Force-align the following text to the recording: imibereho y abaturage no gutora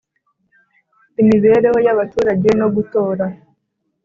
imibereho 1.21 1.77
y 1.85 1.89
abaturage 1.93 2.49
no 2.59 2.67
gutora 2.75 3.25